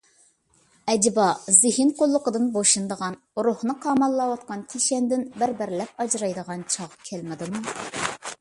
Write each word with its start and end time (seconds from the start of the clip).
ئەجىبا 0.93 1.25
زېھىن 1.57 1.91
قۇللۇقىدىن 1.99 2.47
بوشىنىدىغان، 2.55 3.19
روھنى 3.49 3.77
قاماللاۋاتقان 3.85 4.65
كىشەندىن 4.75 5.29
بىر 5.39 5.57
بىرلەپ 5.61 6.03
ئاجرايدىغان 6.07 6.69
چاغ 6.79 7.01
كەلمىدىمۇ؟ 7.11 7.67